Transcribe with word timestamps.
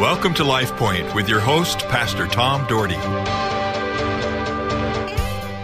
Welcome 0.00 0.32
to 0.36 0.44
Life 0.44 0.72
Point 0.76 1.14
with 1.14 1.28
your 1.28 1.40
host, 1.40 1.80
Pastor 1.80 2.26
Tom 2.26 2.66
Dougherty. 2.66 2.94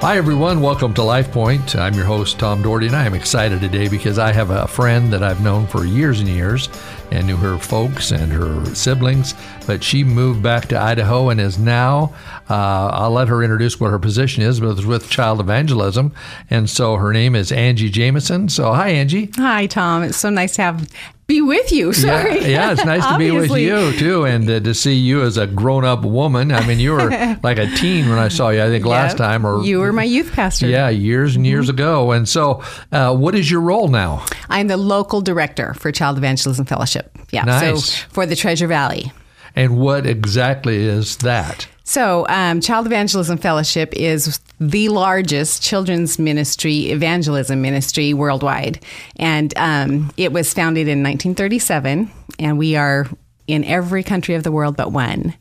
Hi, 0.02 0.18
everyone. 0.18 0.60
Welcome 0.60 0.92
to 0.92 1.02
Life 1.02 1.32
Point. 1.32 1.74
I'm 1.74 1.94
your 1.94 2.04
host, 2.04 2.38
Tom 2.38 2.60
Dougherty, 2.60 2.88
and 2.88 2.96
I 2.96 3.06
am 3.06 3.14
excited 3.14 3.62
today 3.62 3.88
because 3.88 4.18
I 4.18 4.32
have 4.32 4.50
a 4.50 4.68
friend 4.68 5.10
that 5.14 5.22
I've 5.22 5.40
known 5.40 5.66
for 5.66 5.86
years 5.86 6.20
and 6.20 6.28
years 6.28 6.68
and 7.10 7.26
knew 7.26 7.36
her 7.36 7.58
folks 7.58 8.10
and 8.10 8.32
her 8.32 8.64
siblings. 8.74 9.34
But 9.66 9.82
she 9.82 10.04
moved 10.04 10.42
back 10.42 10.66
to 10.68 10.80
Idaho 10.80 11.28
and 11.28 11.40
is 11.40 11.58
now, 11.58 12.14
uh, 12.48 12.90
I'll 12.92 13.10
let 13.10 13.28
her 13.28 13.42
introduce 13.42 13.80
what 13.80 13.90
her 13.90 13.98
position 13.98 14.42
is, 14.42 14.60
but 14.60 14.70
it's 14.70 14.84
with 14.84 15.10
Child 15.10 15.40
Evangelism. 15.40 16.12
And 16.50 16.68
so 16.68 16.96
her 16.96 17.12
name 17.12 17.34
is 17.34 17.50
Angi 17.50 17.90
Jamieson. 17.90 18.48
So, 18.48 18.72
hi, 18.72 18.92
Angi. 18.92 19.34
Hi, 19.36 19.66
Tom. 19.66 20.02
It's 20.02 20.16
so 20.16 20.30
nice 20.30 20.56
to 20.56 20.62
have 20.62 20.88
be 21.26 21.42
with 21.42 21.72
you. 21.72 21.92
Sorry. 21.92 22.40
Yeah, 22.42 22.46
yeah 22.46 22.72
it's 22.72 22.84
nice 22.84 23.04
to 23.04 23.18
be 23.18 23.32
with 23.32 23.50
you 23.50 23.92
too, 23.98 24.24
and 24.24 24.48
uh, 24.48 24.60
to 24.60 24.74
see 24.74 24.94
you 24.94 25.22
as 25.22 25.36
a 25.36 25.46
grown-up 25.46 26.02
woman. 26.02 26.52
I 26.52 26.64
mean, 26.66 26.78
you 26.78 26.92
were 26.92 27.10
like 27.42 27.58
a 27.58 27.66
teen 27.74 28.08
when 28.08 28.18
I 28.18 28.28
saw 28.28 28.50
you. 28.50 28.62
I 28.62 28.68
think 28.68 28.84
yep. 28.84 28.90
last 28.90 29.16
time, 29.16 29.44
or 29.44 29.64
you 29.64 29.80
were 29.80 29.92
my 29.92 30.04
youth 30.04 30.32
pastor. 30.32 30.68
Yeah, 30.68 30.88
years 30.88 31.34
and 31.34 31.44
years 31.44 31.66
mm-hmm. 31.66 31.76
ago. 31.76 32.12
And 32.12 32.28
so, 32.28 32.62
uh, 32.92 33.14
what 33.16 33.34
is 33.34 33.50
your 33.50 33.60
role 33.60 33.88
now? 33.88 34.24
I'm 34.48 34.68
the 34.68 34.76
local 34.76 35.20
director 35.20 35.74
for 35.74 35.90
Child 35.90 36.18
Evangelism 36.18 36.64
Fellowship. 36.64 36.95
Yeah, 37.30 37.44
nice. 37.44 37.94
so 37.94 38.06
for 38.10 38.26
the 38.26 38.36
Treasure 38.36 38.66
Valley. 38.66 39.12
And 39.54 39.78
what 39.78 40.06
exactly 40.06 40.76
is 40.76 41.16
that? 41.18 41.66
So, 41.88 42.26
um, 42.28 42.60
Child 42.60 42.86
Evangelism 42.86 43.38
Fellowship 43.38 43.94
is 43.94 44.40
the 44.58 44.88
largest 44.88 45.62
children's 45.62 46.18
ministry, 46.18 46.90
evangelism 46.90 47.62
ministry 47.62 48.12
worldwide. 48.12 48.82
And 49.16 49.56
um, 49.56 50.12
it 50.16 50.32
was 50.32 50.52
founded 50.52 50.88
in 50.88 51.04
1937, 51.04 52.10
and 52.40 52.58
we 52.58 52.74
are 52.74 53.06
in 53.46 53.62
every 53.64 54.02
country 54.02 54.34
of 54.34 54.42
the 54.42 54.50
world 54.50 54.76
but 54.76 54.90
one. 54.90 55.34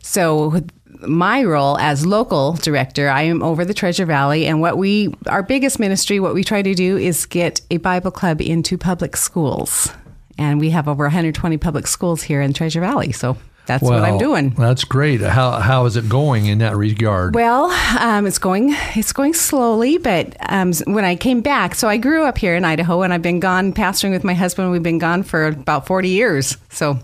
So, 0.00 0.62
my 1.06 1.42
role 1.42 1.76
as 1.78 2.06
local 2.06 2.52
director, 2.52 3.08
I 3.08 3.22
am 3.22 3.42
over 3.42 3.64
the 3.64 3.74
Treasure 3.74 4.06
Valley, 4.06 4.46
and 4.46 4.60
what 4.60 4.78
we, 4.78 5.12
our 5.26 5.42
biggest 5.42 5.80
ministry, 5.80 6.20
what 6.20 6.34
we 6.34 6.44
try 6.44 6.62
to 6.62 6.74
do 6.74 6.96
is 6.98 7.26
get 7.26 7.60
a 7.70 7.78
Bible 7.78 8.10
club 8.10 8.40
into 8.40 8.78
public 8.78 9.16
schools. 9.16 9.92
And 10.40 10.58
we 10.58 10.70
have 10.70 10.88
over 10.88 11.04
120 11.04 11.58
public 11.58 11.86
schools 11.86 12.22
here 12.22 12.40
in 12.40 12.52
Treasure 12.52 12.80
Valley. 12.80 13.12
So, 13.12 13.36
that's 13.66 13.84
well, 13.84 14.00
what 14.00 14.08
I'm 14.08 14.18
doing. 14.18 14.50
That's 14.50 14.82
great. 14.82 15.20
How 15.20 15.52
how 15.60 15.84
is 15.84 15.96
it 15.96 16.08
going 16.08 16.46
in 16.46 16.58
that 16.58 16.76
regard? 16.76 17.36
Well, 17.36 17.66
um, 18.00 18.26
it's 18.26 18.38
going 18.38 18.74
it's 18.96 19.12
going 19.12 19.32
slowly, 19.34 19.96
but 19.98 20.36
um, 20.48 20.72
when 20.86 21.04
I 21.04 21.14
came 21.14 21.40
back, 21.40 21.76
so 21.76 21.86
I 21.86 21.96
grew 21.96 22.24
up 22.24 22.36
here 22.36 22.56
in 22.56 22.64
Idaho, 22.64 23.02
and 23.02 23.12
I've 23.14 23.22
been 23.22 23.38
gone 23.38 23.72
pastoring 23.72 24.10
with 24.10 24.24
my 24.24 24.34
husband. 24.34 24.72
We've 24.72 24.82
been 24.82 24.98
gone 24.98 25.22
for 25.22 25.46
about 25.46 25.86
40 25.86 26.08
years. 26.08 26.56
So, 26.70 26.98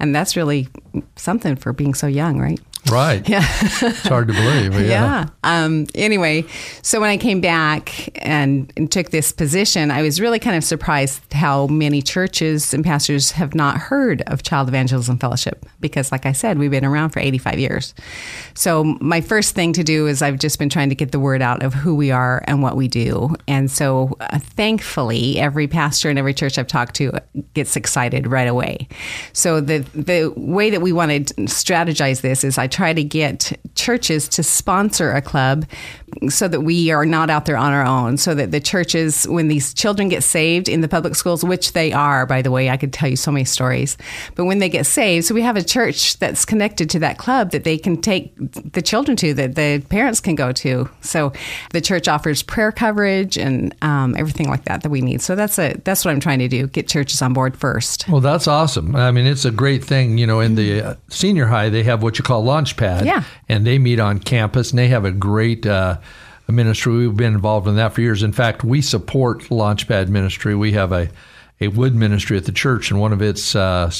and 0.00 0.12
that's 0.12 0.34
really 0.34 0.66
something 1.14 1.54
for 1.54 1.72
being 1.72 1.94
so 1.94 2.08
young, 2.08 2.40
right? 2.40 2.58
Right. 2.90 3.28
Yeah. 3.28 3.44
it's 3.44 4.06
hard 4.08 4.28
to 4.28 4.34
believe. 4.34 4.68
Yeah. 4.78 4.84
yeah. 4.84 5.28
Um, 5.42 5.86
anyway, 5.94 6.44
so 6.82 7.00
when 7.00 7.10
I 7.10 7.16
came 7.16 7.40
back 7.40 8.10
and, 8.24 8.72
and, 8.76 8.90
took 8.90 9.10
this 9.10 9.32
position, 9.32 9.90
I 9.90 10.02
was 10.02 10.20
really 10.20 10.38
kind 10.38 10.56
of 10.56 10.62
surprised 10.62 11.32
how 11.32 11.66
many 11.66 12.00
churches 12.00 12.72
and 12.72 12.84
pastors 12.84 13.32
have 13.32 13.54
not 13.54 13.76
heard 13.76 14.22
of 14.22 14.42
Child 14.42 14.68
Evangelism 14.68 15.18
Fellowship 15.18 15.66
because, 15.80 16.12
like 16.12 16.26
I 16.26 16.32
said, 16.32 16.58
we've 16.58 16.70
been 16.70 16.84
around 16.84 17.10
for 17.10 17.20
85 17.20 17.58
years. 17.58 17.94
So 18.54 18.84
my 19.00 19.20
first 19.20 19.54
thing 19.54 19.72
to 19.74 19.82
do 19.82 20.06
is 20.06 20.22
I've 20.22 20.38
just 20.38 20.58
been 20.58 20.68
trying 20.68 20.88
to 20.90 20.94
get 20.94 21.12
the 21.12 21.20
word 21.20 21.42
out 21.42 21.62
of 21.62 21.74
who 21.74 21.94
we 21.94 22.10
are 22.10 22.42
and 22.46 22.62
what 22.62 22.76
we 22.76 22.88
do. 22.88 23.34
And 23.46 23.70
so 23.70 24.16
uh, 24.20 24.38
thankfully, 24.38 25.38
every 25.38 25.66
pastor 25.66 26.08
and 26.08 26.18
every 26.18 26.34
church 26.34 26.56
I've 26.56 26.68
talked 26.68 26.94
to 26.96 27.12
gets 27.54 27.76
excited 27.76 28.26
right 28.26 28.48
away. 28.48 28.88
So 29.32 29.60
the, 29.60 29.78
the 29.94 30.32
way 30.36 30.70
that 30.70 30.80
we 30.80 30.92
want 30.92 31.10
to 31.10 31.34
strategize 31.44 32.20
this 32.20 32.44
is 32.44 32.58
I 32.58 32.68
try 32.78 32.92
to 32.92 33.02
get 33.02 33.58
churches 33.74 34.28
to 34.28 34.42
sponsor 34.44 35.10
a 35.10 35.20
club 35.20 35.66
so 36.28 36.46
that 36.46 36.60
we 36.60 36.92
are 36.92 37.04
not 37.04 37.28
out 37.28 37.44
there 37.44 37.56
on 37.56 37.72
our 37.72 37.84
own. 37.84 38.16
So 38.16 38.34
that 38.36 38.52
the 38.52 38.60
churches, 38.60 39.26
when 39.26 39.48
these 39.48 39.74
children 39.74 40.08
get 40.08 40.22
saved 40.22 40.68
in 40.68 40.80
the 40.80 40.88
public 40.88 41.16
schools, 41.16 41.44
which 41.44 41.72
they 41.72 41.92
are, 41.92 42.24
by 42.24 42.40
the 42.40 42.52
way, 42.52 42.70
I 42.70 42.76
could 42.76 42.92
tell 42.92 43.08
you 43.08 43.16
so 43.16 43.32
many 43.32 43.44
stories, 43.44 43.96
but 44.36 44.44
when 44.44 44.60
they 44.60 44.68
get 44.68 44.86
saved, 44.86 45.26
so 45.26 45.34
we 45.34 45.42
have 45.42 45.56
a 45.56 45.62
church 45.62 46.18
that's 46.20 46.44
connected 46.44 46.88
to 46.90 47.00
that 47.00 47.18
club 47.18 47.50
that 47.50 47.64
they 47.64 47.76
can 47.76 48.00
take 48.00 48.32
the 48.72 48.80
children 48.80 49.16
to, 49.16 49.34
that 49.34 49.56
the 49.56 49.82
parents 49.88 50.20
can 50.20 50.36
go 50.36 50.52
to. 50.52 50.88
So 51.00 51.32
the 51.72 51.80
church 51.80 52.06
offers 52.06 52.44
prayer 52.44 52.70
coverage 52.70 53.36
and 53.36 53.74
um, 53.82 54.14
everything 54.16 54.48
like 54.48 54.64
that 54.66 54.82
that 54.82 54.90
we 54.90 55.00
need. 55.00 55.20
So 55.20 55.34
that's 55.34 55.58
a 55.58 55.74
that's 55.84 56.04
what 56.04 56.12
I'm 56.12 56.20
trying 56.20 56.38
to 56.38 56.48
do: 56.48 56.68
get 56.68 56.86
churches 56.86 57.20
on 57.22 57.32
board 57.32 57.56
first. 57.56 58.08
Well, 58.08 58.20
that's 58.20 58.46
awesome. 58.46 58.94
I 58.94 59.10
mean, 59.10 59.26
it's 59.26 59.44
a 59.44 59.50
great 59.50 59.84
thing. 59.84 60.16
You 60.16 60.28
know, 60.28 60.38
in 60.38 60.54
the 60.54 60.82
uh, 60.82 60.94
senior 61.08 61.46
high, 61.46 61.70
they 61.70 61.82
have 61.82 62.02
what 62.02 62.18
you 62.18 62.24
call 62.24 62.42
launch 62.44 62.67
Launchpad. 62.76 63.04
Yeah. 63.04 63.24
And 63.48 63.66
they 63.66 63.78
meet 63.78 64.00
on 64.00 64.18
campus 64.18 64.70
and 64.70 64.78
they 64.78 64.88
have 64.88 65.04
a 65.04 65.12
great 65.12 65.66
uh, 65.66 65.98
ministry. 66.48 67.06
We've 67.06 67.16
been 67.16 67.34
involved 67.34 67.68
in 67.68 67.76
that 67.76 67.92
for 67.92 68.00
years. 68.00 68.22
In 68.22 68.32
fact, 68.32 68.64
we 68.64 68.80
support 68.80 69.40
Launchpad 69.44 70.08
ministry. 70.08 70.54
We 70.54 70.72
have 70.72 70.92
a, 70.92 71.10
a 71.60 71.68
wood 71.68 71.94
ministry 71.94 72.36
at 72.36 72.44
the 72.44 72.52
church, 72.52 72.90
and 72.90 73.00
one 73.00 73.12
of 73.12 73.20
its, 73.20 73.54
uh, 73.54 73.90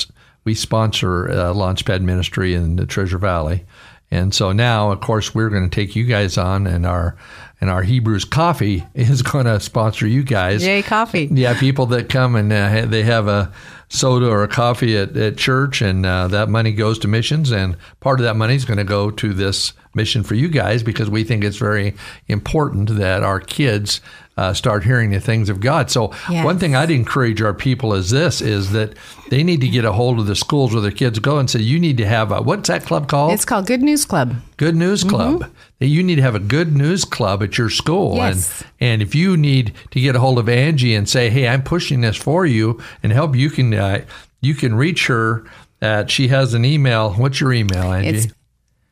we 0.45 0.55
sponsor 0.55 1.31
uh, 1.31 1.35
Launchpad 1.53 2.01
ministry 2.03 2.55
in 2.55 2.77
the 2.77 2.87
Treasure 2.87 3.19
Valley. 3.19 3.65
And 4.11 4.35
so 4.35 4.53
now, 4.53 4.91
of 4.91 5.01
course, 5.01 5.35
we're 5.35 5.51
going 5.51 5.69
to 5.69 5.75
take 5.75 5.95
you 5.95 6.05
guys 6.05 6.39
on, 6.39 6.67
and 6.67 6.87
our 6.87 7.17
and 7.61 7.69
our 7.69 7.83
Hebrews 7.83 8.25
Coffee 8.25 8.85
is 8.95 9.21
going 9.21 9.45
to 9.45 9.61
sponsor 9.61 10.07
you 10.07 10.23
guys. 10.23 10.65
Yay, 10.65 10.81
coffee! 10.83 11.29
Yeah, 11.31 11.59
people 11.59 11.87
that 11.87 12.09
come 12.09 12.35
and 12.35 12.51
uh, 12.51 12.87
they 12.87 13.03
have 13.03 13.29
a 13.29 13.53
soda 13.89 14.29
or 14.29 14.47
coffee 14.47 14.97
at, 14.97 15.17
at 15.17 15.37
church, 15.37 15.81
and 15.83 16.05
uh, 16.05 16.29
that 16.29 16.49
money 16.49 16.73
goes 16.73 16.99
to 17.01 17.09
missions, 17.09 17.51
and 17.51 17.77
part 18.01 18.21
of 18.21 18.25
that 18.25 18.37
money 18.37 18.55
is 18.55 18.65
going 18.65 18.79
to 18.79 18.85
go 18.85 19.11
to 19.11 19.33
this 19.33 19.73
mission 19.95 20.23
for 20.23 20.35
you 20.35 20.49
guys 20.49 20.83
because 20.83 21.11
we 21.11 21.25
think 21.25 21.43
it's 21.43 21.57
very 21.57 21.95
important 22.29 22.97
that 22.97 23.23
our 23.23 23.41
kids 23.41 24.01
uh, 24.39 24.55
start 24.55 24.85
hearing 24.85 25.11
the 25.11 25.21
things 25.21 25.51
of 25.51 25.59
God. 25.59 25.91
So 25.91 26.13
yes. 26.31 26.45
one 26.45 26.59
thing 26.59 26.77
I'd 26.77 26.93
encourage 26.93 27.43
our 27.43 27.53
people 27.53 27.93
is 27.93 28.11
this: 28.11 28.41
is 28.41 28.71
that 28.71 28.95
they 29.31 29.43
need 29.43 29.61
to 29.63 29.69
get 29.69 29.85
a 29.85 29.93
hold 29.93 30.21
of 30.21 30.27
the 30.27 30.37
schools 30.37 30.73
where 30.73 30.81
their 30.81 30.93
kids 30.93 31.19
go 31.19 31.39
and 31.39 31.51
say, 31.51 31.61
you 31.61 31.81
need 31.81 31.97
to 31.97 32.07
have 32.07 32.31
a 32.31 32.41
what's 32.41 32.69
that 32.69 32.85
club 32.85 33.09
called? 33.09 33.33
It's 33.33 33.45
called 33.45 33.67
Good 33.67 33.83
News 33.83 34.05
Club. 34.05 34.37
Good 34.57 34.77
News 34.77 35.01
mm-hmm. 35.01 35.11
Club. 35.11 35.41
Mm-hmm. 35.41 35.85
You 35.85 36.03
need 36.03 36.17
to 36.17 36.23
have 36.23 36.37
a 36.37 36.41
good 36.41 36.77
news 36.77 37.05
club 37.05 37.43
at 37.43 37.59
your 37.59 37.71
school, 37.71 38.15
yes. 38.15 38.63
and 38.81 38.93
and 38.93 39.03
if 39.03 39.15
you 39.15 39.37
need 39.37 39.75
to 39.91 40.01
get 40.01 40.15
a 40.15 40.21
hold 40.21 40.39
of 40.39 40.47
Angi 40.47 40.97
and 40.97 41.09
say, 41.09 41.31
hey, 41.31 41.49
I'm 41.49 41.63
pushing 41.63 42.01
this 42.01 42.17
for 42.17 42.47
you 42.47 42.81
and 43.03 43.13
help, 43.13 43.35
you 43.35 43.51
can 43.51 43.75
uh, 43.75 44.05
you 44.41 44.55
can 44.55 44.75
reach 44.75 45.09
her. 45.09 45.45
At, 45.81 46.11
she 46.11 46.27
has 46.29 46.55
an 46.55 46.65
email. 46.65 47.13
What's 47.13 47.41
your 47.41 47.53
email, 47.53 47.85
Angi? 47.85 48.07
It's 48.07 48.27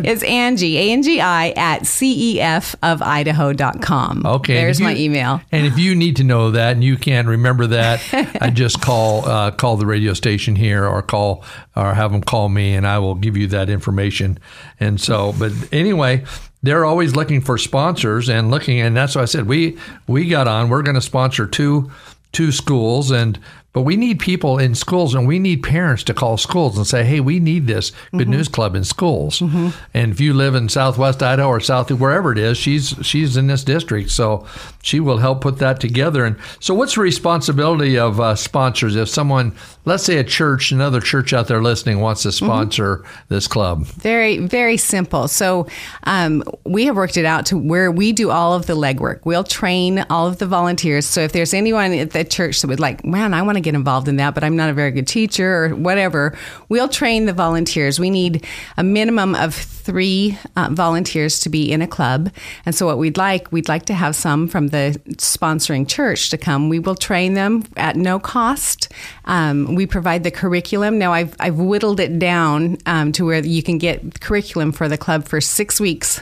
it's 0.00 0.22
Angi, 0.22 0.74
A 0.74 0.92
N 0.92 1.02
G 1.02 1.22
I, 1.22 1.54
at 1.56 1.84
cefofidaho.com. 1.84 4.26
Okay. 4.26 4.54
There's 4.54 4.78
you, 4.78 4.84
my 4.84 4.94
email. 4.94 5.40
And 5.50 5.66
if 5.66 5.78
you 5.78 5.94
need 5.94 6.16
to 6.16 6.24
know 6.24 6.50
that 6.50 6.72
and 6.72 6.84
you 6.84 6.98
can't 6.98 7.26
remember 7.26 7.66
that, 7.68 8.02
I 8.42 8.50
just 8.50 8.82
call 8.82 9.26
uh, 9.26 9.52
call 9.52 9.78
the 9.78 9.86
radio 9.86 10.12
station 10.12 10.54
here 10.54 10.86
or 10.86 11.00
call 11.00 11.42
or 11.74 11.94
have 11.94 12.12
them 12.12 12.20
call 12.22 12.50
me 12.50 12.74
and 12.74 12.86
I 12.86 12.98
will 12.98 13.14
give 13.14 13.38
you 13.38 13.46
that 13.48 13.70
information. 13.70 14.38
And 14.78 15.00
so, 15.00 15.32
but 15.38 15.52
anyway, 15.72 16.26
they're 16.62 16.84
always 16.84 17.16
looking 17.16 17.40
for 17.40 17.56
sponsors 17.56 18.28
and 18.28 18.50
looking, 18.50 18.78
and 18.80 18.94
that's 18.96 19.14
why 19.14 19.22
I 19.22 19.26
said 19.26 19.46
we 19.46 19.78
we 20.06 20.28
got 20.28 20.46
on. 20.46 20.68
We're 20.68 20.82
going 20.82 20.96
to 20.96 21.00
sponsor 21.00 21.46
two 21.46 21.90
two 22.32 22.52
schools 22.52 23.10
and 23.10 23.40
but 23.76 23.82
we 23.82 23.96
need 23.96 24.20
people 24.20 24.56
in 24.56 24.74
schools 24.74 25.14
and 25.14 25.28
we 25.28 25.38
need 25.38 25.62
parents 25.62 26.02
to 26.04 26.14
call 26.14 26.38
schools 26.38 26.78
and 26.78 26.86
say, 26.86 27.04
hey, 27.04 27.20
we 27.20 27.38
need 27.38 27.66
this 27.66 27.90
Good 28.10 28.22
mm-hmm. 28.22 28.30
News 28.30 28.48
Club 28.48 28.74
in 28.74 28.84
schools. 28.84 29.40
Mm-hmm. 29.40 29.68
And 29.92 30.12
if 30.12 30.18
you 30.18 30.32
live 30.32 30.54
in 30.54 30.70
Southwest 30.70 31.22
Idaho 31.22 31.46
or 31.46 31.60
South, 31.60 31.90
wherever 31.90 32.32
it 32.32 32.38
is, 32.38 32.56
she's 32.56 32.94
she's 33.02 33.36
in 33.36 33.48
this 33.48 33.62
district. 33.64 34.12
So 34.12 34.46
she 34.86 35.00
will 35.00 35.18
help 35.18 35.40
put 35.40 35.58
that 35.58 35.80
together. 35.80 36.24
And 36.24 36.36
so, 36.60 36.72
what's 36.72 36.94
the 36.94 37.00
responsibility 37.00 37.98
of 37.98 38.20
uh, 38.20 38.36
sponsors 38.36 38.94
if 38.94 39.08
someone, 39.08 39.52
let's 39.84 40.04
say 40.04 40.18
a 40.18 40.24
church, 40.24 40.70
another 40.70 41.00
church 41.00 41.32
out 41.32 41.48
there 41.48 41.60
listening, 41.60 42.00
wants 42.00 42.22
to 42.22 42.28
mm-hmm. 42.28 42.46
sponsor 42.46 42.96
mm-hmm. 42.98 43.34
this 43.34 43.48
club? 43.48 43.84
Very, 43.84 44.38
very 44.38 44.76
simple. 44.76 45.26
So 45.28 45.66
um, 46.04 46.44
we 46.64 46.86
have 46.86 46.94
worked 46.94 47.16
it 47.16 47.24
out 47.24 47.46
to 47.46 47.58
where 47.58 47.90
we 47.90 48.12
do 48.12 48.30
all 48.30 48.54
of 48.54 48.66
the 48.66 48.74
legwork. 48.74 49.26
We'll 49.26 49.44
train 49.44 50.06
all 50.08 50.28
of 50.28 50.38
the 50.38 50.46
volunteers. 50.46 51.04
So 51.04 51.20
if 51.20 51.32
there's 51.32 51.52
anyone 51.52 51.92
at 51.92 52.12
the 52.12 52.24
church 52.24 52.62
that 52.62 52.68
would 52.68 52.80
like, 52.80 53.04
man, 53.04 53.34
I 53.34 53.42
want 53.42 53.56
to 53.56 53.65
get 53.66 53.74
involved 53.74 54.06
in 54.06 54.16
that, 54.16 54.34
but 54.34 54.44
I'm 54.44 54.56
not 54.56 54.70
a 54.70 54.72
very 54.72 54.92
good 54.92 55.08
teacher 55.08 55.64
or 55.64 55.74
whatever, 55.74 56.36
we'll 56.68 56.88
train 56.88 57.26
the 57.26 57.32
volunteers. 57.32 57.98
We 57.98 58.10
need 58.10 58.46
a 58.76 58.84
minimum 58.84 59.34
of 59.34 59.54
three 59.54 60.38
uh, 60.54 60.68
volunteers 60.70 61.40
to 61.40 61.48
be 61.48 61.70
in 61.70 61.82
a 61.82 61.86
club. 61.86 62.30
And 62.64 62.74
so, 62.74 62.86
what 62.86 62.98
we'd 62.98 63.16
like, 63.16 63.50
we'd 63.50 63.68
like 63.68 63.86
to 63.86 63.94
have 63.94 64.14
some 64.14 64.46
from 64.46 64.68
the 64.68 65.00
sponsoring 65.16 65.88
church 65.88 66.30
to 66.30 66.38
come. 66.38 66.68
We 66.68 66.78
will 66.78 66.94
train 66.94 67.34
them 67.34 67.64
at 67.76 67.96
no 67.96 68.18
cost. 68.18 68.92
Um, 69.24 69.74
we 69.74 69.86
provide 69.86 70.22
the 70.22 70.30
curriculum. 70.30 70.98
Now, 70.98 71.12
I've, 71.12 71.34
I've 71.40 71.58
whittled 71.58 71.98
it 71.98 72.18
down 72.18 72.78
um, 72.86 73.12
to 73.12 73.24
where 73.24 73.44
you 73.44 73.62
can 73.62 73.78
get 73.78 74.20
curriculum 74.20 74.70
for 74.72 74.88
the 74.88 74.98
club 74.98 75.24
for 75.24 75.40
six 75.40 75.80
weeks 75.80 76.20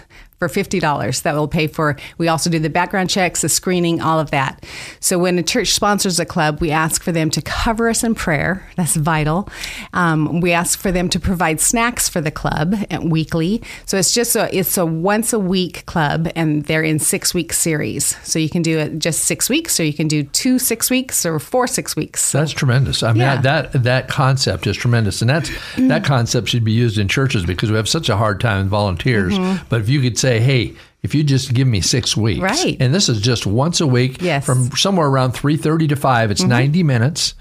for 0.49 0.61
$50. 0.63 1.23
That 1.23 1.35
will 1.35 1.49
pay 1.49 1.67
for, 1.67 1.97
we 2.19 2.29
also 2.29 2.51
do 2.51 2.59
the 2.59 2.71
background 2.71 3.11
checks, 3.11 3.41
the 3.43 3.49
screening, 3.49 4.01
all 4.01 4.21
of 4.21 4.31
that. 4.31 4.65
So 5.01 5.19
when 5.19 5.39
a 5.39 5.43
church 5.43 5.73
sponsors 5.73 6.19
a 6.21 6.25
club, 6.25 6.61
we 6.61 6.71
ask 6.71 7.03
for 7.03 7.13
them 7.13 7.31
to 7.31 7.43
cover 7.43 7.89
us 7.89 8.05
in 8.05 8.15
prayer. 8.15 8.69
That's 8.77 8.97
vital. 8.97 9.49
Um, 9.93 10.41
we 10.41 10.53
ask 10.53 10.79
for 10.79 10.93
them 10.93 11.09
to 11.11 11.21
provide 11.21 11.61
snacks 11.61 12.09
for 12.09 12.21
the 12.21 12.31
club 12.31 12.75
weekly. 13.03 13.63
So 13.87 13.97
it's 13.99 14.13
just 14.13 14.37
a, 14.37 14.55
it's 14.57 14.77
a 14.79 14.87
once 14.87 15.33
a 15.33 15.39
week 15.39 15.87
club 15.87 16.29
and 16.37 16.65
they're 16.65 16.83
in 16.83 16.99
six 16.99 17.33
week 17.35 17.53
series. 17.53 18.17
So 18.25 18.39
you 18.39 18.49
can 18.51 18.63
do 18.63 18.79
it 18.79 18.99
just 18.99 19.25
six 19.25 19.49
weeks 19.49 19.79
or 19.81 19.85
you 19.85 19.93
can 19.95 20.09
do 20.09 20.23
two 20.25 20.59
six 20.59 20.91
weeks 20.91 21.25
or 21.27 21.39
four 21.39 21.67
six 21.67 21.97
weeks. 21.97 22.33
That's 22.33 22.53
tremendous. 22.53 23.03
I 23.03 23.13
mean, 23.13 23.21
Yeah. 23.23 23.41
that, 23.41 23.73
that 23.85 24.09
concept 24.09 24.67
is 24.67 24.77
tremendous, 24.77 25.21
and 25.21 25.31
that's 25.31 25.51
that 25.77 26.05
concept 26.05 26.49
should 26.49 26.65
be 26.65 26.73
used 26.73 26.99
in 26.99 27.09
churches 27.09 27.45
because 27.45 27.71
we 27.71 27.77
have 27.77 27.89
such 27.89 28.09
a 28.09 28.17
hard 28.17 28.41
time 28.41 28.59
with 28.59 28.69
volunteers. 28.69 29.39
But 29.69 29.81
if 29.81 29.89
you 29.89 30.01
could 30.01 30.19
say, 30.19 30.34
"Hey, 30.41 30.75
if 31.03 31.15
you 31.15 31.23
just 31.25 31.53
give 31.55 31.67
me 31.69 31.81
six 31.81 32.17
weeks, 32.17 32.41
Right. 32.41 32.77
and 32.81 32.95
this 32.95 33.09
is 33.09 33.21
just 33.21 33.47
once 33.47 33.81
a 33.81 33.87
week, 33.87 34.23
Yes. 34.23 34.45
from 34.47 34.71
somewhere 34.77 35.07
around 35.09 35.33
three 35.33 35.57
thirty 35.57 35.87
to 35.89 35.97
five, 35.97 36.31
it's 36.31 36.43
ninety 36.43 36.83
minutes." 36.83 37.35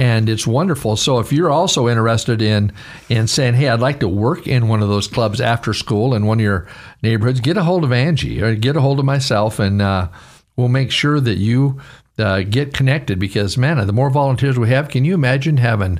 And 0.00 0.28
it's 0.28 0.46
wonderful. 0.46 0.94
So 0.94 1.18
if 1.18 1.32
you're 1.32 1.50
also 1.50 1.88
interested 1.88 2.40
in 2.40 2.70
in 3.08 3.26
saying, 3.26 3.54
"Hey, 3.54 3.68
I'd 3.68 3.80
like 3.80 3.98
to 4.00 4.08
work 4.08 4.46
in 4.46 4.68
one 4.68 4.80
of 4.80 4.88
those 4.88 5.08
clubs 5.08 5.40
after 5.40 5.74
school 5.74 6.14
in 6.14 6.24
one 6.24 6.38
of 6.38 6.44
your 6.44 6.66
neighborhoods," 7.02 7.40
get 7.40 7.56
a 7.56 7.64
hold 7.64 7.82
of 7.82 7.90
Angi 7.90 8.40
or 8.40 8.54
get 8.54 8.76
a 8.76 8.80
hold 8.80 9.00
of 9.00 9.04
myself, 9.04 9.58
and 9.58 9.82
uh, 9.82 10.06
we'll 10.56 10.68
make 10.68 10.92
sure 10.92 11.18
that 11.18 11.38
you 11.38 11.78
uh, 12.16 12.42
get 12.48 12.72
connected 12.74 13.18
because 13.18 13.58
man, 13.58 13.84
the 13.88 13.92
more 13.92 14.08
volunteers 14.10 14.56
we 14.56 14.68
have, 14.68 14.88
can 14.88 15.04
you 15.04 15.14
imagine 15.14 15.56
having 15.56 15.98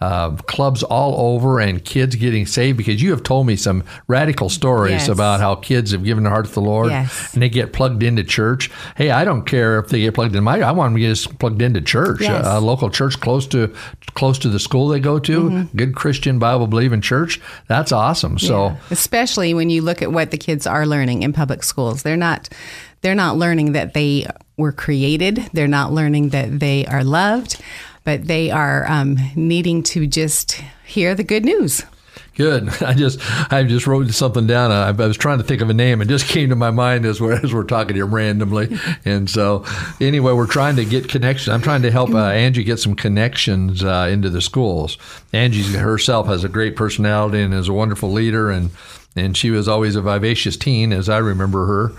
uh, 0.00 0.30
clubs 0.46 0.82
all 0.82 1.34
over 1.34 1.60
and 1.60 1.84
kids 1.84 2.16
getting 2.16 2.46
saved? 2.46 2.78
Because 2.78 3.02
you 3.02 3.10
have 3.10 3.22
told 3.22 3.46
me 3.46 3.56
some 3.56 3.84
radical 4.08 4.48
stories 4.48 4.92
Yes. 4.92 5.08
about 5.08 5.40
how 5.40 5.54
kids 5.56 5.90
have 5.92 6.04
given 6.04 6.24
their 6.24 6.32
heart 6.32 6.46
to 6.46 6.52
the 6.52 6.60
Lord 6.60 6.88
Yes. 6.90 7.34
and 7.34 7.42
they 7.42 7.48
get 7.48 7.72
plugged 7.72 8.02
into 8.02 8.24
church. 8.24 8.70
Hey, 8.96 9.10
I 9.10 9.24
don't 9.24 9.44
care 9.44 9.78
if 9.78 9.88
they 9.88 10.00
get 10.00 10.14
plugged 10.14 10.34
in 10.34 10.42
my. 10.44 10.60
I 10.60 10.72
want 10.72 10.94
them 10.94 11.02
to 11.02 11.08
get 11.08 11.38
plugged 11.38 11.60
into 11.62 11.80
church, 11.80 12.20
Yes. 12.22 12.46
a, 12.46 12.58
a 12.58 12.60
local 12.60 12.88
church 12.90 13.20
close 13.20 13.46
to 13.48 13.72
close 14.14 14.38
to 14.40 14.48
the 14.48 14.58
school 14.58 14.88
they 14.88 15.00
go 15.00 15.18
to, 15.18 15.40
Mm-hmm. 15.42 15.76
good 15.76 15.94
Christian 15.94 16.38
Bible 16.38 16.66
believing 16.66 17.00
church. 17.00 17.40
That's 17.68 17.92
awesome. 17.92 18.38
So. 18.38 18.68
Yeah. 18.68 18.76
especially 18.90 19.54
when 19.54 19.70
you 19.70 19.82
look 19.82 20.02
at 20.02 20.12
what 20.12 20.30
the 20.30 20.38
kids 20.38 20.66
are 20.66 20.86
learning 20.86 21.22
in 21.22 21.32
public 21.32 21.62
schools 21.62 22.02
they're 22.02 22.16
not 22.16 22.48
they're 23.02 23.14
not 23.14 23.36
learning 23.36 23.72
that 23.72 23.94
they 23.94 24.26
were 24.56 24.72
created 24.72 25.36
they're 25.52 25.68
not 25.68 25.92
learning 25.92 26.28
that 26.30 26.60
they 26.60 26.84
are 26.86 27.02
loved 27.04 27.60
but 28.04 28.26
they 28.26 28.50
are 28.50 28.86
um, 28.88 29.18
needing 29.34 29.82
to 29.82 30.06
just 30.06 30.62
hear 30.84 31.14
the 31.14 31.24
good 31.24 31.44
news 31.44 31.84
Good. 32.40 32.68
I 32.82 32.94
just 32.94 33.20
I 33.52 33.62
just 33.64 33.86
wrote 33.86 34.10
something 34.10 34.46
down. 34.46 34.70
I, 34.70 34.88
I 34.88 35.06
was 35.06 35.18
trying 35.18 35.38
to 35.38 35.44
think 35.44 35.60
of 35.60 35.70
a 35.70 35.74
name, 35.74 36.00
and 36.00 36.08
just 36.08 36.26
came 36.28 36.48
to 36.50 36.56
my 36.56 36.70
mind 36.70 37.04
as 37.04 37.20
we're 37.20 37.34
as 37.34 37.52
we're 37.52 37.64
talking 37.64 37.96
here 37.96 38.06
randomly. 38.06 38.78
And 39.04 39.28
so, 39.28 39.64
anyway, 40.00 40.32
we're 40.32 40.46
trying 40.46 40.76
to 40.76 40.84
get 40.84 41.08
connections. 41.08 41.48
I'm 41.48 41.60
trying 41.60 41.82
to 41.82 41.90
help 41.90 42.10
uh, 42.10 42.30
Angi 42.30 42.64
get 42.64 42.78
some 42.78 42.94
connections 42.94 43.84
uh, 43.84 44.08
into 44.10 44.30
the 44.30 44.40
schools. 44.40 44.96
Angi 45.34 45.74
herself 45.74 46.28
has 46.28 46.44
a 46.44 46.48
great 46.48 46.76
personality 46.76 47.42
and 47.42 47.52
is 47.52 47.68
a 47.68 47.72
wonderful 47.72 48.10
leader, 48.10 48.50
and 48.50 48.70
and 49.16 49.36
she 49.36 49.50
was 49.50 49.68
always 49.68 49.96
a 49.96 50.00
vivacious 50.00 50.56
teen, 50.56 50.92
as 50.92 51.08
I 51.08 51.18
remember 51.18 51.66
her. 51.66 51.92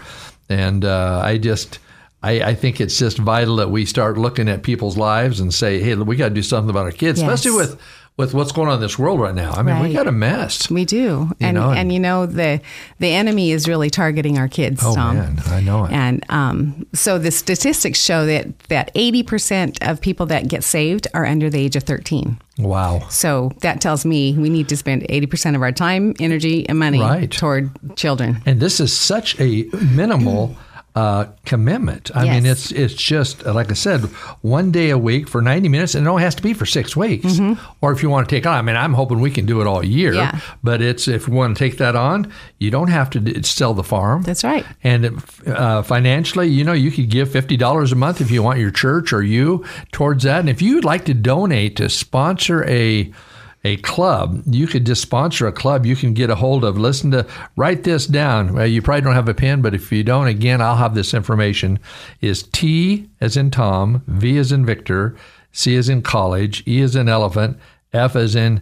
And 0.50 0.84
uh, 0.86 1.22
I 1.24 1.38
just. 1.38 1.80
I, 2.24 2.32
I 2.52 2.56
think 2.56 2.80
it's 2.80 2.98
just 3.00 3.18
vital 3.18 3.56
that 3.58 3.72
we 3.72 3.86
start 3.86 4.18
looking 4.18 4.48
at 4.48 4.62
people's 4.64 4.96
lives 4.98 5.40
and 5.40 5.54
say, 5.54 5.80
"Hey, 5.82 5.96
we 5.96 6.16
got 6.16 6.30
to 6.30 6.34
do 6.36 6.44
something 6.44 6.70
about 6.70 6.86
our 6.86 6.92
kids, 6.92 7.20
Yes. 7.22 7.28
especially 7.32 7.58
with 7.58 7.80
with 8.18 8.34
what's 8.34 8.52
going 8.52 8.68
on 8.68 8.76
in 8.76 8.82
this 8.82 9.00
world 9.00 9.20
right 9.22 9.34
now. 9.34 9.52
I 9.54 9.64
mean, 9.64 9.80
we 9.80 9.94
got 9.94 10.06
a 10.06 10.12
mess. 10.12 10.70
we 10.70 10.84
do 10.86 11.32
and 11.40 11.56
know, 11.56 11.70
and- 11.70 11.80
and 11.80 11.94
you 11.94 12.00
know 12.00 12.26
the 12.28 12.62
the 13.00 13.08
enemy 13.08 13.52
is 13.52 13.68
really 13.68 13.90
targeting 13.90 14.38
our 14.38 14.48
kids 14.50 14.82
Oh 14.86 14.94
Tom. 14.94 15.16
man, 15.16 15.42
I 15.48 15.62
know 15.62 15.86
it. 15.86 15.92
And 15.94 16.24
um, 16.30 16.86
so 16.94 17.18
the 17.18 17.32
statistics 17.32 18.00
show 18.04 18.26
that 18.28 18.60
that 18.68 18.94
80% 18.94 19.78
of 19.90 20.02
people 20.02 20.26
that 20.28 20.48
get 20.50 20.64
saved 20.64 21.08
are 21.14 21.26
under 21.26 21.50
the 21.50 21.60
age 21.60 21.76
of 21.78 21.84
13. 21.84 22.38
Wow. 22.60 23.08
So 23.10 23.54
that 23.62 23.82
tells 23.82 24.06
me 24.06 24.34
we 24.38 24.50
need 24.50 24.68
to 24.70 24.78
spend 24.78 25.04
80% 25.04 25.56
of 25.56 25.62
our 25.64 25.72
time, 25.72 26.14
energy, 26.20 26.68
and 26.70 26.78
money 26.78 27.00
Right. 27.00 27.32
toward 27.32 27.72
children. 27.96 28.44
And 28.46 28.60
this 28.60 28.80
is 28.80 28.94
such 28.96 29.40
a 29.40 29.64
minimal 29.96 30.56
uh, 30.94 31.26
commitment. 31.46 32.12
I 32.14 32.26
mean, 32.26 32.46
it's 32.46 32.72
it's 32.72 32.94
just 32.94 33.46
like 33.46 33.72
I 33.72 33.76
said, 33.76 34.02
one 34.42 34.72
day 34.72 34.90
a 34.90 34.98
week 34.98 35.28
for 35.28 35.42
ninety 35.42 35.70
minutes, 35.70 35.96
and 35.96 36.06
it 36.06 36.10
only 36.10 36.24
has 36.24 36.36
to 36.36 36.44
be 36.44 36.54
for 36.54 36.66
six 36.66 36.96
weeks. 36.96 37.40
Or 37.82 37.92
if 37.92 38.04
you 38.04 38.10
want 38.10 38.28
to 38.28 38.36
take 38.36 38.46
on, 38.46 38.58
I 38.58 38.62
mean, 38.62 38.76
I'm 38.76 38.94
hoping 38.94 39.22
we 39.22 39.32
can 39.32 39.46
do 39.46 39.62
it 39.62 39.68
all 39.68 39.86
year. 39.86 40.12
Mm-hmm. 40.12 40.38
Yeah. 40.38 40.42
But 40.64 40.82
it's 40.82 41.08
if 41.08 41.28
you 41.28 41.34
want 41.34 41.56
to 41.56 41.64
take 41.64 41.78
that 41.78 41.96
on, 41.96 42.32
you 42.60 42.72
don't 42.72 42.90
have 42.90 43.10
to 43.12 43.44
sell 43.44 43.74
the 43.74 43.84
farm. 43.84 44.24
That's 44.24 44.44
right. 44.44 44.66
And 44.84 45.24
uh, 45.48 45.82
financially, 45.84 46.48
you 46.48 46.64
know, 46.64 46.74
you 46.74 46.92
could 46.92 47.10
give 47.10 47.32
fifty 47.32 47.56
dollars 47.56 47.92
a 47.92 47.96
month 47.96 48.20
if 48.20 48.30
you 48.30 48.44
want 48.44 48.60
your 48.60 48.72
church 48.72 49.14
or 49.14 49.24
you 49.24 49.66
towards 49.92 50.24
that. 50.24 50.42
And 50.42 50.50
if 50.50 50.62
you'd 50.62 50.84
like 50.84 51.06
to 51.06 51.14
donate 51.14 51.78
to 51.78 51.90
sponsor 51.90 52.66
a 52.66 53.14
a 53.64 53.78
club, 53.78 54.42
you 54.48 54.68
could 54.68 54.86
just 54.86 55.02
sponsor 55.02 55.48
a 55.48 55.52
club. 55.52 55.86
You 55.86 55.96
can 55.96 56.14
get 56.14 56.30
a 56.30 56.36
hold 56.36 56.64
of. 56.64 56.78
Listen 56.78 57.12
to 57.12 57.28
write 57.56 57.84
this 57.84 58.08
down. 58.08 58.56
You 58.70 58.82
probably 58.82 59.02
don't 59.02 59.14
have 59.14 59.30
a 59.30 59.34
pen, 59.34 59.62
but 59.62 59.76
if 59.76 59.92
you 59.92 60.04
don't, 60.04 60.28
again, 60.28 60.62
I'll 60.62 60.78
have 60.78 60.96
this 60.96 61.14
information. 61.14 61.80
Is 62.22 62.44
T 62.44 63.10
as 63.20 63.38
in 63.38 63.52
Tom, 63.52 64.04
V 64.08 64.38
as 64.38 64.52
in 64.52 64.66
Victor, 64.66 65.16
C 65.52 65.76
as 65.76 65.90
in 65.90 66.02
college, 66.02 66.64
E 66.68 66.82
as 66.82 66.96
in 66.96 67.08
elephant, 67.08 67.58
F 67.94 68.16
as 68.16 68.36
in 68.36 68.62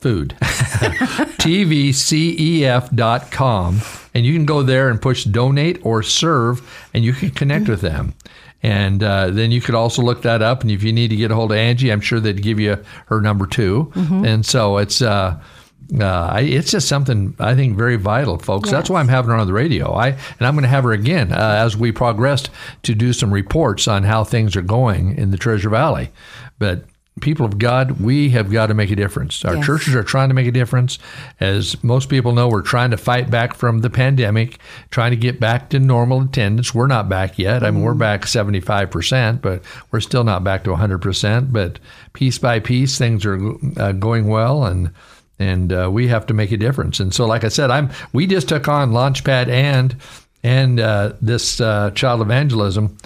food. 0.00 0.34
tvcef.com 1.40 2.90
and 4.14 4.26
you 4.26 4.32
can 4.32 4.46
go 4.46 4.62
there 4.62 4.88
and 4.88 5.00
push 5.00 5.24
donate 5.24 5.78
or 5.84 6.02
serve 6.02 6.88
and 6.94 7.04
you 7.04 7.12
can 7.12 7.30
connect 7.30 7.68
with 7.68 7.80
them 7.80 8.14
and 8.62 9.02
uh, 9.02 9.30
then 9.30 9.50
you 9.50 9.60
could 9.60 9.74
also 9.74 10.02
look 10.02 10.22
that 10.22 10.42
up 10.42 10.62
and 10.62 10.70
if 10.70 10.82
you 10.82 10.92
need 10.92 11.08
to 11.08 11.16
get 11.16 11.30
a 11.30 11.34
hold 11.34 11.50
of 11.52 11.56
angi 11.56 11.90
i'm 11.92 12.00
sure 12.00 12.20
they'd 12.20 12.42
give 12.42 12.60
you 12.60 12.76
her 13.06 13.20
number 13.20 13.46
too 13.46 13.90
and 14.24 14.44
so 14.44 14.76
it's 14.78 15.00
uh, 15.02 15.40
uh, 15.98 16.04
I, 16.04 16.40
it's 16.42 16.70
just 16.70 16.88
something 16.88 17.34
I 17.40 17.54
think 17.54 17.76
very 17.76 17.96
vital, 17.96 18.38
folks. 18.38 18.70
That's 18.70 18.88
why 18.88 19.00
I'm 19.00 19.08
having 19.08 19.30
her 19.30 19.36
on 19.36 19.46
the 19.46 19.52
radio. 19.52 19.92
I 19.92 20.08
and 20.08 20.42
I'm 20.46 20.54
going 20.54 20.62
to 20.62 20.68
have 20.68 20.84
her 20.84 20.92
again 20.92 21.32
uh, 21.32 21.36
as 21.36 21.76
we 21.76 21.90
progress 21.90 22.44
to 22.84 22.94
do 22.94 23.12
some 23.12 23.32
reports 23.32 23.88
on 23.88 24.04
how 24.04 24.22
things 24.22 24.54
are 24.54 24.62
going 24.62 25.16
in 25.16 25.30
the 25.30 25.36
Treasure 25.36 25.68
Valley. 25.70 26.10
But 26.58 26.84
people 27.20 27.44
of 27.44 27.58
God, 27.58 28.00
we 28.00 28.30
have 28.30 28.50
got 28.50 28.66
to 28.66 28.74
make 28.74 28.90
a 28.90 28.96
difference. 28.96 29.44
Our 29.44 29.56
Yes. 29.56 29.66
churches 29.66 29.94
are 29.94 30.02
trying 30.02 30.28
to 30.30 30.34
make 30.34 30.46
a 30.46 30.52
difference. 30.52 30.98
As 31.38 31.82
most 31.82 32.08
people 32.08 32.32
know, 32.32 32.48
we're 32.48 32.62
trying 32.62 32.92
to 32.92 32.96
fight 32.96 33.30
back 33.30 33.52
from 33.54 33.80
the 33.80 33.90
pandemic, 33.90 34.58
trying 34.90 35.10
to 35.10 35.16
get 35.16 35.38
back 35.40 35.68
to 35.70 35.78
normal 35.78 36.22
attendance. 36.22 36.74
We're 36.74 36.86
not 36.86 37.08
back 37.08 37.38
yet. 37.38 37.62
I 37.62 37.70
mean, 37.70 37.82
we're 37.82 37.94
back 37.94 38.22
75%, 38.26 39.42
but 39.42 39.62
we're 39.90 40.00
still 40.00 40.24
not 40.24 40.44
back 40.44 40.64
to 40.64 40.70
100%. 40.70 41.52
But 41.52 41.78
piece 42.12 42.38
by 42.38 42.58
piece, 42.60 42.96
things 42.96 43.26
are 43.26 43.38
uh, 43.76 43.92
going 43.92 44.28
well, 44.28 44.64
and 44.64 44.90
and 45.38 45.72
uh, 45.72 45.88
we 45.90 46.08
have 46.08 46.26
to 46.26 46.34
make 46.34 46.52
a 46.52 46.56
difference. 46.58 47.00
And 47.00 47.14
so, 47.14 47.26
like 47.26 47.44
I 47.44 47.48
said, 47.48 47.70
I'm 47.70 47.90
we 48.12 48.26
just 48.26 48.48
took 48.48 48.68
on 48.68 48.92
Launchpad 48.92 49.48
and 49.48 49.96
and 50.42 50.80
uh, 50.80 51.12
this 51.20 51.60
uh, 51.60 51.90
child 51.94 52.20
evangelism. 52.22 52.96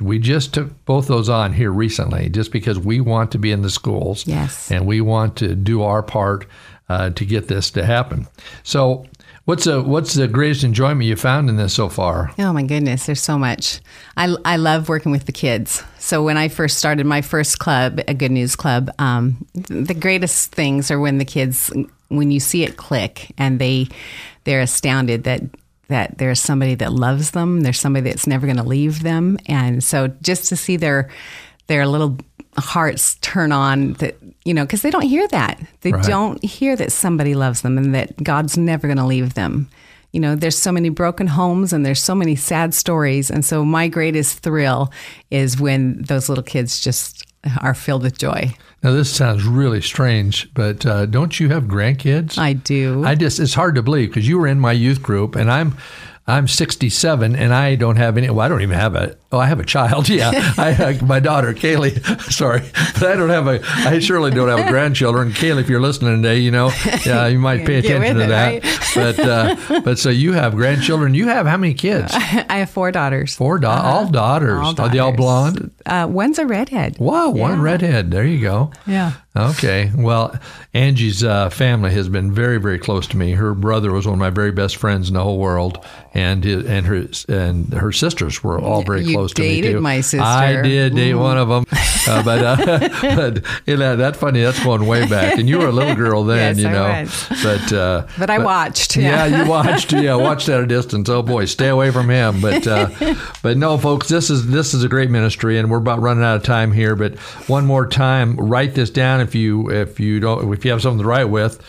We 0.00 0.18
just 0.18 0.52
took 0.54 0.84
both 0.84 1.06
those 1.06 1.28
on 1.28 1.52
here 1.52 1.70
recently, 1.70 2.28
just 2.28 2.50
because 2.52 2.78
we 2.78 3.00
want 3.00 3.30
to 3.32 3.38
be 3.38 3.52
in 3.52 3.62
the 3.62 3.70
schools, 3.70 4.26
Yes. 4.26 4.70
and 4.70 4.86
we 4.86 5.00
want 5.00 5.36
to 5.36 5.54
do 5.54 5.82
our 5.82 6.02
part 6.02 6.46
uh, 6.88 7.10
to 7.10 7.24
get 7.24 7.48
this 7.48 7.70
to 7.72 7.84
happen. 7.86 8.26
So, 8.64 9.06
what's 9.44 9.64
the 9.64 9.82
what's 9.82 10.14
the 10.14 10.26
greatest 10.28 10.64
enjoyment 10.64 11.04
you 11.04 11.16
found 11.16 11.48
in 11.48 11.56
this 11.56 11.72
so 11.74 11.88
far? 11.88 12.32
Oh 12.38 12.52
my 12.52 12.62
goodness, 12.62 13.06
there's 13.06 13.22
so 13.22 13.38
much. 13.38 13.80
I, 14.16 14.34
I 14.44 14.56
love 14.56 14.88
working 14.88 15.12
with 15.12 15.26
the 15.26 15.32
kids. 15.32 15.82
So 15.98 16.22
when 16.22 16.36
I 16.36 16.48
first 16.48 16.76
started 16.78 17.06
my 17.06 17.22
first 17.22 17.58
club, 17.58 18.00
a 18.08 18.14
Good 18.14 18.30
News 18.32 18.56
Club, 18.56 18.90
um, 18.98 19.46
the 19.54 19.94
greatest 19.94 20.52
things 20.52 20.90
are 20.90 20.98
when 21.00 21.18
the 21.18 21.24
kids, 21.24 21.72
when 22.08 22.30
you 22.30 22.40
see 22.40 22.64
it 22.64 22.76
click 22.76 23.32
and 23.38 23.58
they 23.58 23.88
they're 24.44 24.60
astounded 24.60 25.24
that 25.24 25.40
that 25.88 26.18
there's 26.18 26.40
somebody 26.40 26.74
that 26.76 26.92
loves 26.92 27.32
them, 27.32 27.60
there's 27.60 27.80
somebody 27.80 28.08
that's 28.10 28.26
never 28.26 28.46
going 28.46 28.56
to 28.56 28.62
leave 28.62 29.02
them, 29.02 29.38
and 29.46 29.82
so 29.82 30.08
just 30.22 30.48
to 30.48 30.56
see 30.56 30.76
their 30.76 31.10
their 31.66 31.86
little 31.86 32.18
hearts 32.56 33.16
turn 33.20 33.50
on 33.50 33.94
that 33.94 34.16
you 34.44 34.54
know 34.54 34.64
because 34.64 34.82
they 34.82 34.90
don't 34.90 35.02
hear 35.02 35.26
that. 35.28 35.60
They 35.80 35.92
Right. 35.92 36.04
don't 36.04 36.44
hear 36.44 36.76
that 36.76 36.92
somebody 36.92 37.34
loves 37.34 37.62
them 37.62 37.76
and 37.78 37.94
that 37.94 38.22
god's 38.22 38.56
never 38.56 38.86
going 38.86 38.98
to 38.98 39.06
leave 39.06 39.34
them. 39.34 39.68
You 40.12 40.20
know 40.20 40.36
there's 40.36 40.56
so 40.56 40.70
many 40.70 40.88
broken 40.90 41.26
homes 41.26 41.72
and 41.72 41.84
there's 41.84 42.02
so 42.02 42.14
many 42.14 42.36
sad 42.36 42.72
stories. 42.74 43.30
And 43.30 43.44
so 43.44 43.64
my 43.64 43.88
greatest 43.88 44.38
thrill 44.40 44.92
is 45.30 45.58
when 45.58 46.02
those 46.02 46.28
little 46.28 46.44
kids 46.44 46.80
just 46.80 47.26
are 47.62 47.74
filled 47.74 48.02
with 48.02 48.18
joy 48.18 48.54
Now, 48.82 48.92
this 48.92 49.10
sounds 49.10 49.44
really 49.44 49.80
strange, 49.80 50.52
but 50.54 50.84
uh, 50.84 51.06
don't 51.06 51.38
you 51.40 51.48
have 51.48 51.64
grandkids? 51.64 52.38
i 52.38 52.52
do 52.52 53.04
I 53.04 53.14
just 53.14 53.40
it's 53.40 53.54
hard 53.54 53.74
to 53.76 53.82
believe 53.82 54.10
because 54.10 54.28
you 54.28 54.38
were 54.38 54.46
in 54.46 54.60
my 54.60 54.72
youth 54.72 55.02
group 55.02 55.36
and 55.36 55.50
I'm 55.50 55.76
I'm 56.26 56.48
67 56.48 57.36
and 57.36 57.52
I 57.52 57.74
don't 57.74 57.96
have 57.96 58.16
any. 58.16 58.30
Well, 58.30 58.40
I 58.40 58.48
don't 58.48 58.62
even 58.62 58.78
have 58.78 58.94
a. 58.94 59.16
Oh, 59.30 59.38
I 59.38 59.44
have 59.46 59.60
a 59.60 59.64
child. 59.64 60.08
Yeah, 60.14 60.30
I, 60.56 60.98
my 61.04 61.20
daughter 61.20 61.52
Kaylee. 61.52 62.00
Sorry, 62.32 62.60
but 62.94 63.02
I 63.02 63.14
don't 63.16 63.28
have 63.30 63.46
a. 63.46 63.60
I 63.64 63.98
surely 63.98 64.30
don't 64.30 64.48
have 64.48 64.66
a 64.66 64.70
grandchildren. 64.70 65.32
Kaylee, 65.32 65.60
if 65.60 65.68
you're 65.68 65.80
listening 65.82 66.22
today, 66.22 66.38
you 66.38 66.50
know, 66.50 66.70
yeah, 67.04 67.26
you 67.26 67.38
might 67.38 67.66
pay 67.66 67.76
attention 67.76 68.16
to 68.16 68.24
it, 68.24 68.28
that. 68.28 68.64
right? 68.96 69.16
but 69.16 69.18
uh, 69.18 69.80
but 69.82 69.98
so 69.98 70.08
you 70.08 70.32
have 70.32 70.54
grandchildren. 70.54 71.14
You 71.14 71.28
have 71.28 71.46
how 71.46 71.56
many 71.58 71.74
kids? 71.74 72.12
I 72.14 72.58
have 72.58 72.70
four 72.70 72.90
daughters. 72.90 73.34
Four 73.34 73.58
da- 73.58 73.82
all 73.82 74.08
daughters. 74.10 74.60
All 74.60 74.80
Are 74.80 74.88
they 74.88 74.98
all 75.00 75.12
blonde? 75.12 75.72
Uh, 75.84 76.06
one's 76.10 76.38
a 76.38 76.46
redhead. 76.46 76.98
Wow, 76.98 77.30
one 77.30 77.56
Yeah. 77.58 77.62
redhead. 77.62 78.10
There 78.10 78.24
you 78.24 78.40
go. 78.40 78.72
Yeah. 78.86 79.12
Okay. 79.36 79.90
Well, 79.96 80.38
Angi's 80.74 81.24
uh, 81.24 81.50
family 81.50 81.90
has 81.92 82.08
been 82.08 82.32
very, 82.32 82.58
very 82.60 82.78
close 82.78 83.08
to 83.08 83.16
me. 83.16 83.32
Her 83.32 83.52
brother 83.52 83.90
was 83.92 84.06
one 84.06 84.14
of 84.14 84.20
my 84.20 84.30
very 84.30 84.52
best 84.52 84.76
friends 84.76 85.08
in 85.08 85.14
the 85.14 85.22
whole 85.24 85.38
world, 85.38 85.84
and 86.14 86.44
his, 86.44 86.64
and 86.66 86.86
her 86.86 87.04
and 87.28 87.72
her 87.72 87.90
sisters 87.90 88.44
were 88.44 88.60
all 88.60 88.84
very 88.84 89.02
You 89.04 89.16
close 89.16 89.32
to 89.34 89.42
me 89.42 89.60
dated 89.60 89.72
too. 89.72 89.80
my 89.80 90.00
sister. 90.02 90.22
I 90.24 90.62
did 90.62 90.94
date 90.94 91.14
one 91.14 91.36
of 91.36 91.48
them, 91.48 91.64
uh, 92.08 92.22
but 92.22 92.44
uh, 92.44 92.88
but 93.16 93.44
you 93.66 93.76
know, 93.76 93.96
that's 93.96 94.18
funny. 94.18 94.40
That's 94.40 94.62
going 94.62 94.86
way 94.86 95.04
back, 95.08 95.36
and 95.36 95.48
you 95.48 95.58
were 95.58 95.66
a 95.66 95.72
little 95.72 95.96
girl 95.96 96.22
then, 96.24 96.56
Yes, 96.56 96.64
you 96.64 96.70
know. 96.70 97.42
But 97.42 97.72
uh, 97.72 98.06
But 98.16 98.30
I 98.30 98.38
watched, 98.38 98.96
Yeah. 98.96 99.26
yeah. 99.26 99.42
you 99.44 99.50
watched. 99.50 99.92
Yeah, 99.92 100.14
watched 100.14 100.48
at 100.48 100.60
a 100.60 100.66
distance. 100.66 101.08
Oh 101.08 101.22
boy, 101.22 101.46
stay 101.46 101.68
away 101.68 101.90
from 101.90 102.08
him. 102.08 102.40
But 102.40 102.66
uh, 102.68 103.14
but 103.42 103.56
no, 103.56 103.78
folks, 103.78 104.08
this 104.08 104.30
is 104.30 104.46
this 104.46 104.74
is 104.74 104.84
a 104.84 104.88
great 104.88 105.10
ministry, 105.10 105.58
and 105.58 105.68
we're 105.68 105.78
about 105.78 106.00
running 106.00 106.22
out 106.22 106.36
of 106.36 106.44
time 106.44 106.70
here. 106.70 106.94
But 106.94 107.18
one 107.48 107.66
more 107.66 107.86
time, 107.88 108.36
write 108.36 108.74
this 108.76 108.90
down 108.90 109.23
if 109.24 109.34
you 109.34 109.70
if 109.70 109.98
you 109.98 110.20
don't 110.20 110.52
if 110.52 110.64
you 110.64 110.70
have 110.70 110.82
something 110.82 111.02
to 111.02 111.08
write 111.08 111.30
with. 111.30 111.60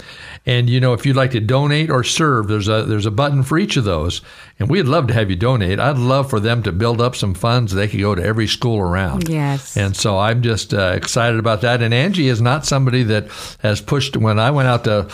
and 0.47 0.67
you 0.69 0.79
know 0.79 0.93
if 0.93 1.05
you'd 1.05 1.15
like 1.15 1.29
to 1.31 1.39
donate 1.39 1.89
or 1.91 2.03
serve 2.03 2.47
there's 2.47 2.67
a 2.67 2.83
there's 2.85 3.05
a 3.05 3.11
button 3.11 3.43
for 3.43 3.59
each 3.59 3.77
of 3.77 3.83
those 3.83 4.21
and 4.59 4.69
we'd 4.71 4.87
love 4.87 5.05
to 5.07 5.13
have 5.13 5.29
you 5.29 5.35
donate 5.35 5.79
i'd 5.79 5.97
love 5.99 6.27
for 6.29 6.39
them 6.39 6.63
to 6.63 6.71
build 6.71 6.99
up 6.99 7.15
some 7.15 7.35
funds 7.35 7.73
they 7.73 7.87
could 7.87 7.99
go 7.99 8.15
to 8.15 8.23
every 8.23 8.47
school 8.47 8.79
around 8.79 9.29
Yes. 9.29 9.77
and 9.77 9.95
so 9.95 10.17
i'm 10.17 10.41
just 10.41 10.73
uh, 10.73 10.93
excited 10.95 11.37
about 11.39 11.61
that 11.61 11.83
and 11.83 11.93
angi 11.93 12.25
is 12.25 12.41
not 12.41 12.65
somebody 12.65 13.03
that 13.03 13.27
has 13.61 13.81
pushed 13.81 14.17
when 14.17 14.39
i 14.39 14.49
went 14.49 14.67
out 14.67 14.83
to 14.85 15.07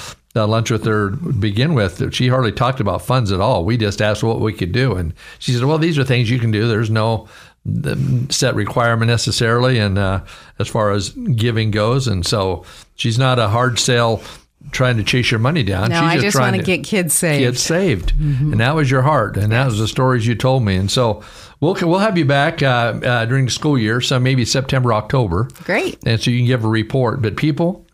lunch 0.45 0.69
with 0.69 0.85
her 0.85 1.11
to 1.11 1.15
begin 1.33 1.73
with 1.73 2.13
she 2.13 2.27
hardly 2.27 2.51
talked 2.51 2.79
about 2.79 3.01
funds 3.01 3.31
at 3.31 3.39
all 3.39 3.63
we 3.65 3.77
just 3.77 4.01
asked 4.01 4.23
what 4.23 4.39
we 4.39 4.53
could 4.53 4.71
do 4.71 4.93
and 4.95 5.13
she 5.39 5.51
said 5.53 5.63
well 5.63 5.77
these 5.77 5.97
are 5.97 6.03
things 6.03 6.29
you 6.29 6.39
can 6.39 6.51
do 6.51 6.67
there's 6.67 6.89
no 6.89 7.27
set 8.29 8.55
requirement 8.55 9.09
necessarily 9.09 9.77
and 9.79 9.97
uh, 9.97 10.21
as 10.59 10.67
far 10.67 10.91
as 10.91 11.09
giving 11.09 11.71
goes 11.71 12.07
and 12.07 12.25
so 12.25 12.63
she's 12.95 13.17
not 13.19 13.39
a 13.39 13.49
hard 13.49 13.77
sell 13.79 14.21
trying 14.71 14.97
to 14.97 15.03
chase 15.03 15.31
your 15.31 15.39
money 15.39 15.63
down 15.63 15.89
No, 15.89 15.95
she's 16.01 16.19
I 16.19 16.19
just 16.19 16.35
trying 16.35 16.53
want 16.53 16.65
to 16.65 16.77
get 16.77 16.85
kids 16.85 17.13
saved. 17.13 17.43
kids 17.43 17.61
saved, 17.61 18.13
and 18.19 18.59
that 18.59 18.75
was 18.75 18.89
your 18.91 19.01
heart, 19.03 19.37
and 19.37 19.51
that 19.51 19.65
was 19.65 19.79
the 19.79 19.87
stories 19.87 20.25
you 20.27 20.35
told 20.35 20.63
me. 20.63 20.75
And 20.75 20.91
so 20.91 21.23
we'll 21.61 21.75
we'll 21.83 21.99
have 21.99 22.17
you 22.17 22.25
back 22.25 22.61
uh, 22.63 22.99
uh, 23.01 23.25
during 23.25 23.45
the 23.45 23.51
school 23.51 23.77
year, 23.77 24.01
so 24.01 24.19
maybe 24.19 24.43
September, 24.43 24.93
October, 24.93 25.47
Great. 25.63 25.99
and 26.05 26.19
so 26.19 26.31
you 26.31 26.39
can 26.39 26.47
give 26.47 26.65
a 26.65 26.67
report. 26.67 27.21
But 27.21 27.37
people. 27.37 27.85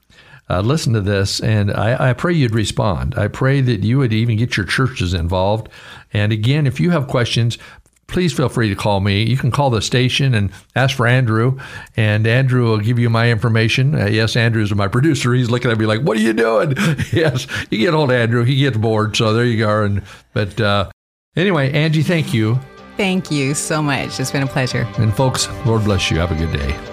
Uh, 0.53 0.61
listen 0.61 0.93
to 0.93 1.01
this, 1.01 1.39
and 1.39 1.71
I, 1.71 2.09
I 2.09 2.13
pray 2.13 2.33
you'd 2.33 2.53
respond. 2.53 3.15
I 3.17 3.27
pray 3.27 3.59
that 3.61 3.81
you 3.83 3.97
would 3.97 4.13
even 4.13 4.37
get 4.37 4.55
your 4.55 4.67
churches 4.67 5.15
involved. 5.15 5.67
And 6.13 6.31
again, 6.31 6.67
if 6.67 6.79
you 6.79 6.91
have 6.91 7.07
questions, 7.07 7.57
please 8.05 8.33
feel 8.33 8.49
free 8.49 8.69
to 8.69 8.75
call 8.75 8.99
me. 8.99 9.23
You 9.23 9.35
can 9.35 9.49
call 9.49 9.71
the 9.71 9.81
station 9.81 10.35
and 10.35 10.51
ask 10.75 10.95
for 10.95 11.07
Andrew, 11.07 11.57
and 11.97 12.27
Andrew 12.27 12.65
will 12.65 12.77
give 12.77 12.99
you 12.99 13.09
my 13.09 13.31
information. 13.31 13.95
Uh, 13.95 14.05
yes, 14.05 14.35
Andrew's 14.35 14.73
my 14.75 14.87
producer. 14.87 15.33
He's 15.33 15.49
looking 15.49 15.71
at 15.71 15.79
me 15.79 15.87
like, 15.87 16.01
"What 16.01 16.17
are 16.17 16.21
you 16.21 16.33
doing?" 16.33 16.75
yes, 17.11 17.47
you 17.71 17.79
get 17.79 17.95
old 17.95 18.11
Andrew. 18.11 18.43
He 18.43 18.57
gets 18.57 18.77
bored, 18.77 19.15
so 19.15 19.33
there 19.33 19.45
you 19.45 19.57
go. 19.57 19.83
And 19.83 20.03
but 20.33 20.61
uh, 20.61 20.91
anyway, 21.35 21.71
Angi, 21.73 22.05
thank 22.05 22.31
you, 22.31 22.59
Thank 22.95 23.31
you 23.31 23.55
so 23.55 23.81
much. 23.81 24.19
It's 24.19 24.29
been 24.29 24.43
a 24.43 24.47
pleasure. 24.47 24.87
and 24.99 25.15
folks, 25.15 25.49
Lord 25.65 25.83
bless 25.83 26.11
you. 26.11 26.19
Have 26.19 26.31
a 26.31 26.35
good 26.35 26.53
day. 26.53 26.92